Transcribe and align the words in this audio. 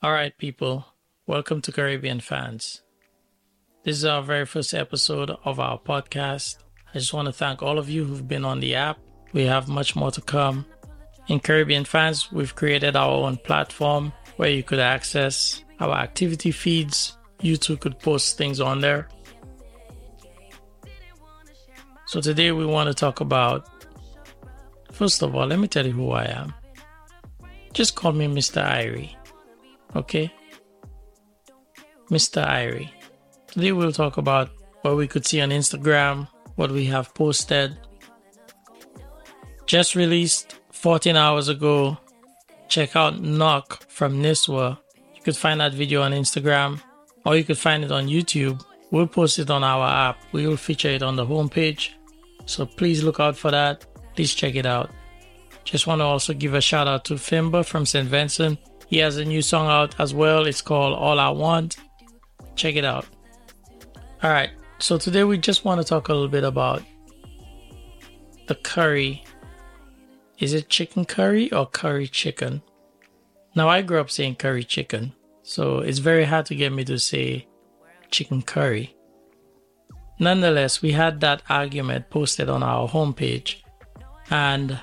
All 0.00 0.12
right, 0.12 0.38
people, 0.38 0.86
welcome 1.26 1.60
to 1.62 1.72
Caribbean 1.72 2.20
Fans. 2.20 2.82
This 3.82 3.96
is 3.96 4.04
our 4.04 4.22
very 4.22 4.46
first 4.46 4.72
episode 4.72 5.32
of 5.44 5.58
our 5.58 5.76
podcast. 5.76 6.58
I 6.94 7.00
just 7.00 7.12
want 7.12 7.26
to 7.26 7.32
thank 7.32 7.64
all 7.64 7.80
of 7.80 7.90
you 7.90 8.04
who've 8.04 8.28
been 8.28 8.44
on 8.44 8.60
the 8.60 8.76
app. 8.76 9.00
We 9.32 9.42
have 9.46 9.66
much 9.66 9.96
more 9.96 10.12
to 10.12 10.20
come. 10.20 10.66
In 11.26 11.40
Caribbean 11.40 11.84
Fans, 11.84 12.30
we've 12.30 12.54
created 12.54 12.94
our 12.94 13.10
own 13.10 13.38
platform 13.38 14.12
where 14.36 14.50
you 14.50 14.62
could 14.62 14.78
access 14.78 15.64
our 15.80 15.96
activity 15.96 16.52
feeds. 16.52 17.18
You 17.40 17.56
too 17.56 17.76
could 17.76 17.98
post 17.98 18.38
things 18.38 18.60
on 18.60 18.80
there. 18.80 19.08
So 22.06 22.20
today 22.20 22.52
we 22.52 22.64
want 22.64 22.86
to 22.86 22.94
talk 22.94 23.18
about, 23.18 23.68
first 24.92 25.22
of 25.22 25.34
all, 25.34 25.48
let 25.48 25.58
me 25.58 25.66
tell 25.66 25.84
you 25.84 25.92
who 25.92 26.12
I 26.12 26.26
am. 26.26 26.54
Just 27.72 27.96
call 27.96 28.12
me 28.12 28.28
Mr. 28.28 28.64
Irie. 28.64 29.17
Okay? 29.98 30.32
Mr. 32.10 32.46
Irie. 32.46 32.90
Today 33.48 33.72
we'll 33.72 33.92
talk 33.92 34.16
about 34.16 34.50
what 34.82 34.96
we 34.96 35.08
could 35.08 35.26
see 35.26 35.40
on 35.40 35.50
Instagram, 35.50 36.28
what 36.54 36.70
we 36.70 36.84
have 36.86 37.12
posted. 37.14 37.76
Just 39.66 39.96
released 39.96 40.60
14 40.72 41.16
hours 41.16 41.48
ago. 41.48 41.98
Check 42.68 42.94
out 42.94 43.20
Knock 43.20 43.84
from 43.88 44.22
Niswa. 44.22 44.78
You 45.14 45.22
could 45.22 45.36
find 45.36 45.60
that 45.60 45.74
video 45.74 46.02
on 46.02 46.12
Instagram 46.12 46.80
or 47.26 47.36
you 47.36 47.42
could 47.44 47.58
find 47.58 47.82
it 47.84 47.90
on 47.90 48.06
YouTube. 48.06 48.64
We'll 48.92 49.08
post 49.08 49.38
it 49.38 49.50
on 49.50 49.64
our 49.64 49.86
app. 50.10 50.22
We 50.32 50.46
will 50.46 50.56
feature 50.56 50.88
it 50.88 51.02
on 51.02 51.16
the 51.16 51.26
homepage. 51.26 51.90
So 52.46 52.64
please 52.64 53.02
look 53.02 53.18
out 53.20 53.36
for 53.36 53.50
that. 53.50 53.84
Please 54.14 54.32
check 54.32 54.54
it 54.54 54.64
out. 54.64 54.90
Just 55.64 55.86
want 55.86 56.00
to 56.00 56.04
also 56.04 56.32
give 56.32 56.54
a 56.54 56.60
shout 56.60 56.86
out 56.86 57.04
to 57.06 57.14
Fimba 57.14 57.66
from 57.66 57.84
St. 57.84 58.08
Vincent. 58.08 58.58
He 58.88 58.98
has 58.98 59.18
a 59.18 59.24
new 59.24 59.42
song 59.42 59.68
out 59.68 59.94
as 60.00 60.14
well. 60.14 60.46
It's 60.46 60.62
called 60.62 60.94
All 60.98 61.20
I 61.20 61.28
Want. 61.28 61.76
Check 62.56 62.76
it 62.76 62.84
out. 62.84 63.06
All 64.22 64.30
right. 64.30 64.50
So 64.78 64.96
today 64.96 65.24
we 65.24 65.38
just 65.38 65.64
want 65.64 65.80
to 65.80 65.86
talk 65.86 66.08
a 66.08 66.12
little 66.12 66.28
bit 66.28 66.44
about 66.44 66.82
the 68.46 68.54
curry. 68.54 69.24
Is 70.38 70.54
it 70.54 70.68
chicken 70.68 71.04
curry 71.04 71.52
or 71.52 71.66
curry 71.66 72.08
chicken? 72.08 72.62
Now 73.54 73.68
I 73.68 73.82
grew 73.82 74.00
up 74.00 74.10
saying 74.10 74.36
curry 74.36 74.64
chicken, 74.64 75.12
so 75.42 75.80
it's 75.80 75.98
very 75.98 76.24
hard 76.24 76.46
to 76.46 76.54
get 76.54 76.72
me 76.72 76.84
to 76.84 76.98
say 76.98 77.48
chicken 78.10 78.42
curry. 78.42 78.94
Nonetheless, 80.20 80.80
we 80.80 80.92
had 80.92 81.20
that 81.20 81.42
argument 81.48 82.08
posted 82.10 82.48
on 82.48 82.62
our 82.62 82.88
homepage, 82.88 83.56
and 84.30 84.78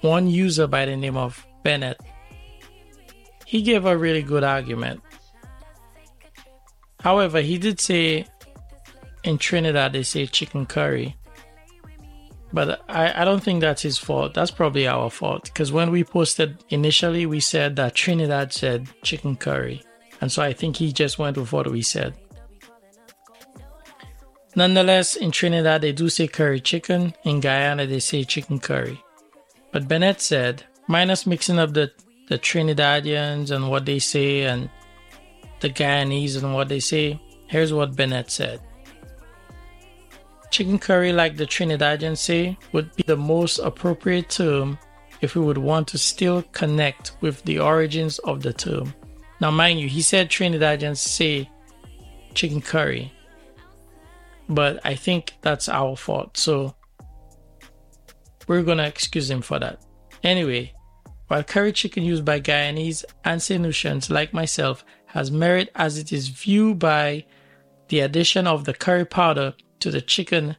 one 0.00 0.28
user 0.28 0.66
by 0.66 0.84
the 0.84 0.96
name 0.96 1.16
of 1.16 1.46
Bennett, 1.62 2.00
he 3.48 3.62
gave 3.62 3.86
a 3.86 3.96
really 3.96 4.20
good 4.20 4.44
argument. 4.44 5.00
However, 7.00 7.40
he 7.40 7.56
did 7.56 7.80
say 7.80 8.26
in 9.24 9.38
Trinidad 9.38 9.94
they 9.94 10.02
say 10.02 10.26
chicken 10.26 10.66
curry. 10.66 11.16
But 12.52 12.82
I, 12.90 13.22
I 13.22 13.24
don't 13.24 13.42
think 13.42 13.62
that's 13.62 13.80
his 13.80 13.96
fault. 13.96 14.34
That's 14.34 14.50
probably 14.50 14.86
our 14.86 15.08
fault. 15.08 15.44
Because 15.44 15.72
when 15.72 15.90
we 15.90 16.04
posted 16.04 16.62
initially, 16.68 17.24
we 17.24 17.40
said 17.40 17.76
that 17.76 17.94
Trinidad 17.94 18.52
said 18.52 18.86
chicken 19.02 19.34
curry. 19.34 19.82
And 20.20 20.30
so 20.30 20.42
I 20.42 20.52
think 20.52 20.76
he 20.76 20.92
just 20.92 21.18
went 21.18 21.38
with 21.38 21.50
what 21.50 21.70
we 21.70 21.80
said. 21.80 22.18
Nonetheless, 24.54 25.16
in 25.16 25.30
Trinidad, 25.30 25.80
they 25.80 25.92
do 25.92 26.10
say 26.10 26.28
curry 26.28 26.60
chicken. 26.60 27.14
In 27.24 27.40
Guyana, 27.40 27.86
they 27.86 28.00
say 28.00 28.24
chicken 28.24 28.58
curry. 28.58 29.02
But 29.72 29.88
Bennett 29.88 30.20
said, 30.20 30.64
minus 30.86 31.26
mixing 31.26 31.58
up 31.58 31.72
the, 31.72 31.92
the 32.28 32.38
Trinidadians 32.38 33.50
and 33.50 33.70
what 33.70 33.86
they 33.86 33.98
say 33.98 34.42
and 34.42 34.70
the 35.60 35.70
Guyanese 35.70 36.42
and 36.42 36.54
what 36.54 36.68
they 36.68 36.80
say, 36.80 37.20
here's 37.46 37.72
what 37.72 37.96
Bennett 37.96 38.30
said. 38.30 38.60
Chicken 40.50 40.78
curry, 40.78 41.12
like 41.12 41.36
the 41.36 41.46
Trinidadians 41.46 42.18
say, 42.18 42.56
would 42.72 42.94
be 42.96 43.02
the 43.06 43.16
most 43.16 43.58
appropriate 43.58 44.28
term 44.30 44.78
if 45.20 45.34
we 45.34 45.42
would 45.42 45.58
want 45.58 45.88
to 45.88 45.98
still 45.98 46.42
connect 46.52 47.12
with 47.20 47.42
the 47.42 47.58
origins 47.58 48.18
of 48.20 48.42
the 48.42 48.52
term. 48.52 48.94
Now, 49.40 49.50
mind 49.50 49.80
you, 49.80 49.88
he 49.88 50.02
said 50.02 50.28
Trinidadians 50.28 50.98
say 50.98 51.50
chicken 52.34 52.60
curry, 52.60 53.12
but 54.48 54.80
I 54.84 54.94
think 54.94 55.34
that's 55.42 55.68
our 55.68 55.96
fault. 55.96 56.36
So 56.36 56.74
we're 58.46 58.62
gonna 58.62 58.86
excuse 58.86 59.30
him 59.30 59.42
for 59.42 59.58
that. 59.58 59.84
Anyway, 60.22 60.72
while 61.28 61.44
curry 61.44 61.72
chicken 61.72 62.02
used 62.02 62.24
by 62.24 62.40
Guyanese 62.40 63.04
and 63.24 63.40
Saint 63.40 64.10
like 64.10 64.32
myself 64.32 64.84
has 65.06 65.30
merit 65.30 65.70
as 65.74 65.96
it 65.98 66.12
is 66.12 66.28
viewed 66.28 66.78
by 66.78 67.24
the 67.88 68.00
addition 68.00 68.46
of 68.46 68.64
the 68.64 68.74
curry 68.74 69.04
powder 69.04 69.54
to 69.80 69.90
the 69.90 70.00
chicken, 70.00 70.56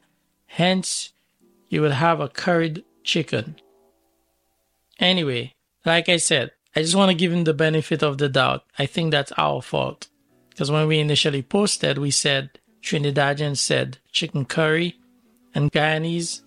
hence 0.48 1.14
you 1.68 1.82
will 1.82 1.92
have 1.92 2.20
a 2.20 2.30
curried 2.30 2.84
chicken. 3.04 3.56
Anyway, 5.00 5.54
like 5.86 6.10
I 6.10 6.18
said, 6.18 6.52
I 6.76 6.82
just 6.82 6.96
want 6.96 7.10
to 7.10 7.16
give 7.16 7.32
him 7.32 7.44
the 7.44 7.54
benefit 7.54 8.04
of 8.04 8.18
the 8.18 8.30
doubt. 8.30 8.64
I 8.78 8.86
think 8.86 9.12
that's 9.12 9.32
our 9.38 9.62
fault. 9.62 10.08
Because 10.50 10.72
when 10.72 10.88
we 10.88 11.00
initially 11.00 11.42
posted, 11.42 11.98
we 11.98 12.12
said 12.12 12.60
Trinidadian 12.82 13.58
said 13.58 14.00
chicken 14.12 14.46
curry 14.46 15.00
and 15.56 15.72
Guyanese 15.72 16.42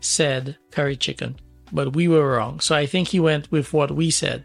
said 0.00 0.56
curry 0.70 0.96
chicken. 0.96 1.36
But 1.72 1.94
we 1.94 2.08
were 2.08 2.36
wrong. 2.36 2.60
So 2.60 2.74
I 2.74 2.86
think 2.86 3.08
he 3.08 3.20
went 3.20 3.50
with 3.50 3.72
what 3.72 3.90
we 3.90 4.10
said. 4.10 4.44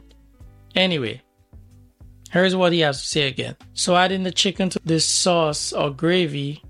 Anyway, 0.75 1.21
here's 2.31 2.55
what 2.55 2.73
he 2.73 2.79
has 2.81 3.01
to 3.01 3.07
say 3.07 3.27
again. 3.27 3.55
So 3.73 3.95
adding 3.95 4.23
the 4.23 4.31
chicken 4.31 4.69
to 4.69 4.79
this 4.83 5.05
sauce 5.05 5.71
or 5.71 5.89
gravy 5.89 6.63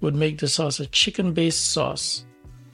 would 0.00 0.14
make 0.14 0.38
the 0.38 0.48
sauce 0.48 0.80
a 0.80 0.86
chicken 0.86 1.32
based 1.32 1.72
sauce. 1.72 2.24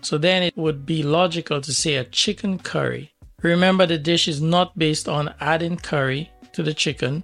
So 0.00 0.16
then 0.16 0.42
it 0.42 0.56
would 0.56 0.86
be 0.86 1.02
logical 1.02 1.60
to 1.60 1.74
say 1.74 1.96
a 1.96 2.04
chicken 2.04 2.58
curry. 2.58 3.12
Remember, 3.42 3.86
the 3.86 3.98
dish 3.98 4.26
is 4.26 4.40
not 4.40 4.78
based 4.78 5.08
on 5.08 5.34
adding 5.40 5.76
curry 5.76 6.30
to 6.52 6.62
the 6.62 6.74
chicken, 6.74 7.22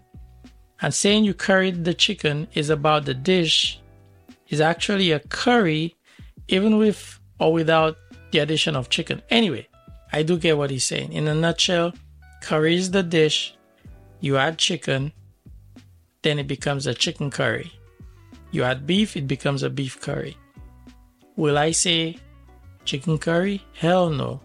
and 0.81 0.94
saying 0.94 1.25
you 1.25 1.34
curried 1.34 1.84
the 1.84 1.94
chicken 1.94 2.47
is 2.54 2.71
about 2.71 3.04
the 3.04 3.15
dish 3.15 3.81
is 4.48 4.60
actually 4.60 5.10
a 5.10 5.21
curry, 5.21 5.97
even 6.48 6.76
with 6.76 7.19
or 7.41 7.53
without 7.53 7.97
the 8.31 8.38
addition 8.38 8.76
of 8.76 8.91
chicken. 8.91 9.22
Anyway, 9.31 9.66
I 10.15 10.23
do 10.23 10.39
get 10.39 10.57
what 10.57 10.71
he's 10.71 10.85
saying. 10.85 11.13
In 11.13 11.27
a 11.27 11.35
nutshell, 11.35 11.93
curry 12.41 12.77
is 12.77 12.93
the 12.93 13.03
dish, 13.03 13.57
you 14.21 14.37
add 14.37 14.59
chicken, 14.59 15.13
then 16.23 16.39
it 16.39 16.47
becomes 16.47 16.87
a 16.87 16.95
chicken 16.95 17.33
curry. 17.33 17.73
You 18.53 18.63
add 18.63 18.87
beef, 18.87 19.17
it 19.17 19.27
becomes 19.27 19.65
a 19.65 19.71
beef 19.71 20.01
curry. 20.01 20.37
Will 21.35 21.59
I 21.59 21.73
say 21.73 22.19
chicken 22.85 23.19
curry? 23.19 23.61
Hell 23.73 24.09
no. 24.09 24.41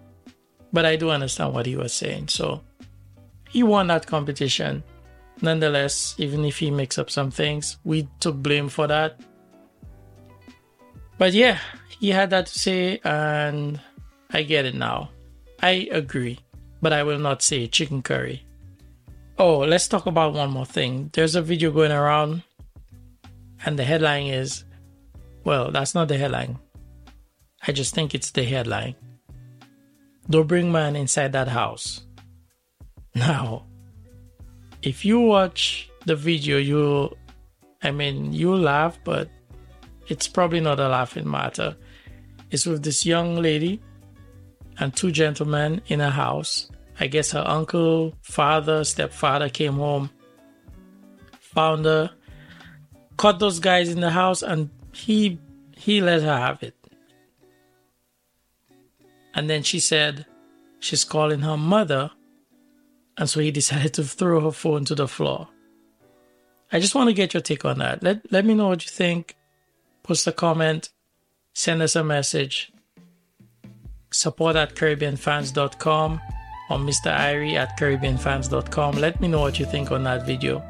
But 0.73 0.85
I 0.85 0.95
do 0.95 1.11
understand 1.11 1.53
what 1.53 1.67
he 1.67 1.75
was 1.75 1.93
saying. 1.93 2.29
So 2.29 2.61
he 3.47 3.61
won 3.61 3.85
that 3.87 4.07
competition. 4.07 4.83
Nonetheless, 5.43 6.15
even 6.17 6.45
if 6.45 6.57
he 6.57 6.71
mixed 6.71 6.97
up 6.97 7.11
some 7.11 7.29
things, 7.29 7.77
we 7.83 8.07
took 8.19 8.37
blame 8.37 8.69
for 8.69 8.87
that. 8.87 9.21
But 11.19 11.33
yeah, 11.33 11.59
he 11.99 12.09
had 12.09 12.31
that 12.31 12.47
to 12.47 12.57
say, 12.57 12.99
and 13.03 13.79
I 14.31 14.41
get 14.41 14.65
it 14.65 14.73
now. 14.73 15.11
I 15.61 15.89
agree, 15.91 16.39
but 16.81 16.93
I 16.93 17.03
will 17.03 17.19
not 17.19 17.41
say 17.41 17.67
chicken 17.67 18.01
curry. 18.01 18.45
Oh, 19.37 19.59
let's 19.59 19.87
talk 19.87 20.05
about 20.05 20.33
one 20.33 20.51
more 20.51 20.65
thing. 20.65 21.09
There's 21.13 21.35
a 21.35 21.41
video 21.41 21.71
going 21.71 21.91
around 21.91 22.43
and 23.65 23.77
the 23.77 23.83
headline 23.83 24.27
is 24.27 24.63
well, 25.43 25.71
that's 25.71 25.95
not 25.95 26.07
the 26.07 26.17
headline. 26.17 26.59
I 27.65 27.71
just 27.71 27.95
think 27.95 28.13
it's 28.13 28.31
the 28.31 28.43
headline. 28.43 28.95
Don't 30.29 30.47
bring 30.47 30.71
man 30.71 30.95
inside 30.95 31.31
that 31.33 31.47
house. 31.47 32.01
Now, 33.15 33.65
if 34.83 35.03
you 35.03 35.19
watch 35.19 35.89
the 36.05 36.15
video, 36.15 36.57
you, 36.57 37.11
I 37.81 37.89
mean, 37.89 38.31
you 38.31 38.55
laugh, 38.55 38.99
but 39.03 39.29
it's 40.07 40.27
probably 40.27 40.59
not 40.59 40.79
a 40.79 40.87
laughing 40.87 41.29
matter. 41.29 41.75
It's 42.51 42.67
with 42.67 42.83
this 42.83 43.05
young 43.05 43.37
lady 43.37 43.81
and 44.79 44.95
two 44.95 45.11
gentlemen 45.11 45.81
in 45.87 46.01
a 46.01 46.09
house. 46.09 46.69
I 46.99 47.07
guess 47.07 47.31
her 47.31 47.43
uncle, 47.45 48.13
father, 48.21 48.83
stepfather 48.83 49.49
came 49.49 49.73
home, 49.73 50.09
found 51.39 51.85
her, 51.85 52.11
caught 53.17 53.39
those 53.39 53.59
guys 53.59 53.89
in 53.89 53.99
the 53.99 54.09
house 54.09 54.41
and 54.41 54.69
he 54.93 55.39
he 55.75 56.01
let 56.01 56.21
her 56.21 56.37
have 56.37 56.61
it. 56.63 56.75
And 59.33 59.49
then 59.49 59.63
she 59.63 59.79
said 59.79 60.25
she's 60.79 61.05
calling 61.05 61.39
her 61.41 61.57
mother, 61.57 62.11
and 63.17 63.29
so 63.29 63.39
he 63.39 63.51
decided 63.61 63.93
to 63.93 64.03
throw 64.03 64.41
her 64.41 64.51
phone 64.51 64.85
to 64.85 64.95
the 64.95 65.07
floor. 65.07 65.47
I 66.71 66.79
just 66.79 66.95
want 66.95 67.09
to 67.09 67.13
get 67.13 67.33
your 67.33 67.41
take 67.41 67.65
on 67.65 67.79
that. 67.79 68.03
Let 68.03 68.31
let 68.31 68.45
me 68.45 68.53
know 68.53 68.67
what 68.67 68.85
you 68.85 68.91
think. 68.91 69.35
Post 70.03 70.27
a 70.27 70.31
comment, 70.31 70.89
send 71.53 71.81
us 71.81 71.95
a 71.95 72.03
message. 72.03 72.71
Support 74.11 74.55
at 74.55 74.75
CaribbeanFans.com 74.75 76.21
or 76.69 76.77
Mr. 76.77 77.15
Irie 77.15 77.53
at 77.53 77.77
CaribbeanFans.com. 77.79 78.95
Let 78.95 79.21
me 79.21 79.27
know 79.27 79.39
what 79.39 79.59
you 79.59 79.65
think 79.65 79.91
on 79.91 80.03
that 80.03 80.25
video. 80.25 80.65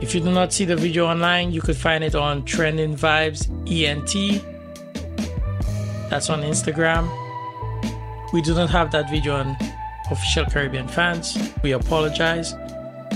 If 0.00 0.14
you 0.14 0.20
do 0.20 0.30
not 0.30 0.52
see 0.52 0.64
the 0.64 0.76
video 0.76 1.06
online, 1.06 1.52
you 1.52 1.60
could 1.60 1.76
find 1.76 2.02
it 2.02 2.14
on 2.14 2.44
Trending 2.46 2.96
Vibes 2.96 3.48
ENT. 3.70 4.42
That's 6.08 6.30
on 6.30 6.40
Instagram. 6.40 7.08
We 8.32 8.40
do 8.40 8.54
not 8.54 8.70
have 8.70 8.90
that 8.92 9.10
video 9.10 9.36
on 9.36 9.56
Official 10.10 10.46
Caribbean 10.46 10.88
Fans. 10.88 11.36
We 11.62 11.72
apologize. 11.72 12.54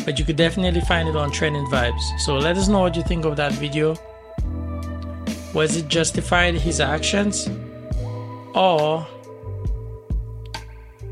But 0.05 0.19
you 0.19 0.27
could 0.27 0.37
definitely 0.37 0.83
find 0.83 1.09
it 1.09 1.17
on 1.17 1.31
Trending 1.31 1.65
Vibes. 1.67 2.21
So 2.21 2.37
let 2.37 2.59
us 2.59 2.69
know 2.69 2.81
what 2.81 2.95
you 2.95 3.03
think 3.03 3.25
of 3.25 3.37
that 3.37 3.53
video. 3.53 3.97
Was 5.55 5.77
it 5.77 5.89
justified 5.89 6.57
his 6.57 6.81
actions? 6.81 7.49
Or 8.55 9.07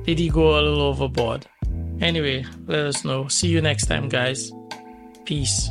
did 0.05 0.19
he 0.19 0.29
go 0.29 0.59
a 0.59 0.63
little 0.63 0.83
overboard? 0.83 1.47
Anyway, 2.01 2.45
let 2.67 2.87
us 2.87 3.05
know. 3.05 3.29
See 3.29 3.49
you 3.49 3.61
next 3.61 3.87
time, 3.87 4.09
guys. 4.09 4.51
Peace. 5.25 5.71